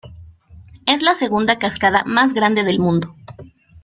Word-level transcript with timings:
Es 0.87 1.03
la 1.03 1.13
segunda 1.13 1.59
cascada 1.59 2.03
más 2.07 2.33
grande 2.33 2.63
del 2.63 2.79
mundo. 2.79 3.13